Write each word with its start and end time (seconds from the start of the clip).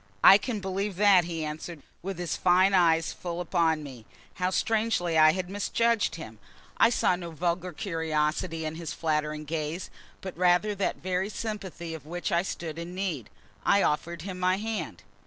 "I 0.23 0.39
can 0.39 0.59
believe 0.61 0.95
that," 0.95 1.25
he 1.25 1.45
answered, 1.45 1.83
with 2.01 2.17
his 2.17 2.35
fine 2.35 2.73
eyes 2.73 3.13
full 3.13 3.39
upon 3.39 3.83
me. 3.83 4.07
How 4.41 4.49
strangely 4.49 5.15
I 5.15 5.31
had 5.33 5.47
misjudged 5.47 6.15
him! 6.15 6.39
I 6.77 6.89
saw 6.89 7.15
no 7.15 7.29
vulgar 7.29 7.71
curiosity 7.71 8.65
in 8.65 8.77
his 8.77 8.93
flattering 8.93 9.45
gaze, 9.45 9.91
but 10.21 10.35
rather 10.35 10.73
that 10.73 10.95
very 11.03 11.29
sympathy 11.29 11.93
of 11.93 12.07
which 12.07 12.31
I 12.31 12.41
stood 12.41 12.79
in 12.79 12.95
need. 12.95 13.29
I 13.63 13.83
offered 13.83 14.23
him 14.23 14.39
my 14.39 14.57
hand. 14.57 15.03